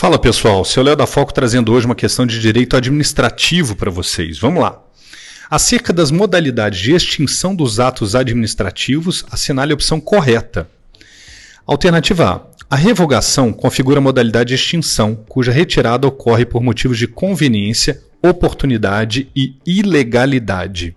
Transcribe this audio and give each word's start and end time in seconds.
Fala 0.00 0.16
pessoal, 0.16 0.64
seu 0.64 0.84
Léo 0.84 0.94
da 0.94 1.08
Foco 1.08 1.34
trazendo 1.34 1.72
hoje 1.72 1.84
uma 1.84 1.94
questão 1.96 2.24
de 2.24 2.38
direito 2.38 2.76
administrativo 2.76 3.74
para 3.74 3.90
vocês. 3.90 4.38
Vamos 4.38 4.62
lá. 4.62 4.80
Acerca 5.50 5.92
das 5.92 6.12
modalidades 6.12 6.78
de 6.78 6.92
extinção 6.92 7.52
dos 7.52 7.80
atos 7.80 8.14
administrativos, 8.14 9.24
assinale 9.28 9.72
a 9.72 9.74
opção 9.74 10.00
correta. 10.00 10.70
Alternativa 11.66 12.30
A. 12.30 12.46
A 12.70 12.76
revogação 12.76 13.52
configura 13.52 13.98
a 13.98 14.00
modalidade 14.00 14.50
de 14.50 14.54
extinção, 14.54 15.16
cuja 15.28 15.50
retirada 15.50 16.06
ocorre 16.06 16.46
por 16.46 16.62
motivos 16.62 16.96
de 16.96 17.08
conveniência, 17.08 18.00
oportunidade 18.22 19.28
e 19.34 19.56
ilegalidade. 19.66 20.96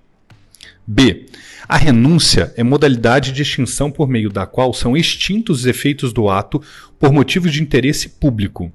B. 0.85 1.25
A 1.67 1.75
renúncia 1.75 2.53
é 2.55 2.61
modalidade 2.61 3.31
de 3.31 3.41
extinção 3.41 3.89
por 3.89 4.07
meio 4.07 4.29
da 4.29 4.45
qual 4.45 4.71
são 4.75 4.95
extintos 4.95 5.61
os 5.61 5.65
efeitos 5.65 6.13
do 6.13 6.29
ato 6.29 6.61
por 6.99 7.11
motivos 7.11 7.51
de 7.51 7.63
interesse 7.63 8.07
público. 8.07 8.71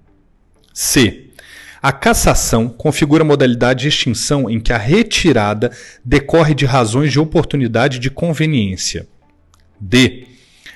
C. 0.78 1.30
A 1.80 1.90
cassação 1.90 2.68
configura 2.68 3.24
modalidade 3.24 3.80
de 3.80 3.88
extinção 3.88 4.50
em 4.50 4.60
que 4.60 4.74
a 4.74 4.76
retirada 4.76 5.72
decorre 6.04 6.54
de 6.54 6.66
razões 6.66 7.10
de 7.10 7.18
oportunidade 7.18 7.98
de 7.98 8.10
conveniência. 8.10 9.08
D. 9.80 10.26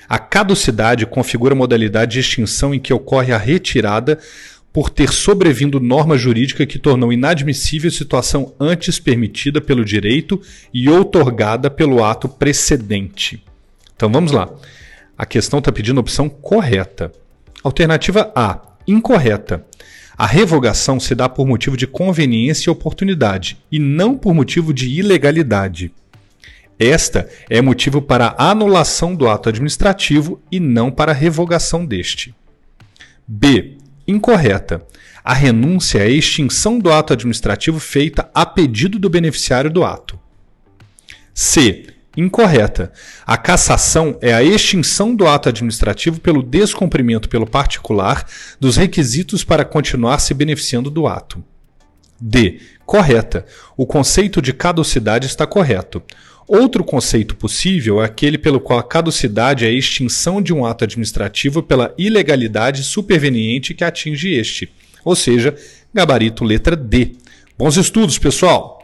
A 0.09 0.17
caducidade 0.17 1.05
configura 1.05 1.53
modalidade 1.53 2.13
de 2.13 2.19
extinção 2.19 2.73
em 2.73 2.79
que 2.79 2.91
ocorre 2.91 3.31
a 3.31 3.37
retirada 3.37 4.17
por 4.73 4.89
ter 4.89 5.11
sobrevindo 5.11 5.79
norma 5.79 6.17
jurídica 6.17 6.65
que 6.65 6.79
tornou 6.79 7.13
inadmissível 7.13 7.91
situação 7.91 8.55
antes 8.59 8.97
permitida 8.99 9.61
pelo 9.61 9.85
direito 9.85 10.41
e 10.73 10.89
outorgada 10.89 11.69
pelo 11.69 12.03
ato 12.03 12.27
precedente. 12.27 13.43
Então 13.95 14.11
vamos 14.11 14.31
lá. 14.31 14.49
A 15.15 15.27
questão 15.27 15.59
está 15.59 15.71
pedindo 15.71 15.99
a 15.99 16.01
opção 16.01 16.27
correta. 16.27 17.11
Alternativa 17.63 18.31
A, 18.35 18.70
incorreta. 18.87 19.65
A 20.17 20.25
revogação 20.25 20.99
se 20.99 21.15
dá 21.15 21.27
por 21.27 21.47
motivo 21.47 21.75
de 21.75 21.87
conveniência 21.87 22.69
e 22.69 22.71
oportunidade, 22.71 23.57
e 23.71 23.79
não 23.79 24.17
por 24.17 24.33
motivo 24.33 24.73
de 24.73 24.87
ilegalidade. 24.87 25.91
Esta 26.77 27.29
é 27.49 27.61
motivo 27.61 28.01
para 28.01 28.35
anulação 28.37 29.15
do 29.15 29.29
ato 29.29 29.49
administrativo 29.49 30.41
e 30.51 30.59
não 30.59 30.91
para 30.91 31.13
revogação 31.13 31.85
deste. 31.85 32.33
B. 33.27 33.77
Incorreta. 34.07 34.85
A 35.23 35.33
renúncia 35.33 35.99
é 35.99 36.03
a 36.03 36.09
extinção 36.09 36.79
do 36.79 36.91
ato 36.91 37.13
administrativo 37.13 37.79
feita 37.79 38.29
a 38.33 38.45
pedido 38.45 38.97
do 38.97 39.09
beneficiário 39.09 39.69
do 39.69 39.83
ato. 39.83 40.19
C. 41.33 41.85
Incorreta. 42.15 42.91
A 43.25 43.37
cassação 43.37 44.17
é 44.21 44.33
a 44.33 44.43
extinção 44.43 45.15
do 45.15 45.27
ato 45.27 45.47
administrativo 45.47 46.19
pelo 46.19 46.43
descumprimento 46.43 47.29
pelo 47.29 47.47
particular 47.47 48.25
dos 48.59 48.75
requisitos 48.75 49.43
para 49.43 49.63
continuar 49.63 50.19
se 50.19 50.33
beneficiando 50.33 50.89
do 50.89 51.07
ato. 51.07 51.41
D. 52.19 52.59
Correta. 52.85 53.45
O 53.77 53.85
conceito 53.85 54.41
de 54.41 54.51
caducidade 54.51 55.25
está 55.25 55.47
correto. 55.47 56.03
Outro 56.45 56.83
conceito 56.83 57.33
possível 57.35 58.01
é 58.01 58.05
aquele 58.05 58.37
pelo 58.37 58.59
qual 58.59 58.77
a 58.77 58.83
caducidade 58.83 59.63
é 59.63 59.69
a 59.69 59.71
extinção 59.71 60.41
de 60.41 60.53
um 60.53 60.65
ato 60.65 60.83
administrativo 60.83 61.63
pela 61.63 61.93
ilegalidade 61.97 62.83
superveniente 62.83 63.73
que 63.73 63.85
atinge 63.85 64.33
este, 64.33 64.69
ou 65.05 65.15
seja, 65.15 65.55
gabarito 65.93 66.43
letra 66.43 66.75
D. 66.75 67.13
Bons 67.57 67.77
estudos, 67.77 68.17
pessoal! 68.17 68.80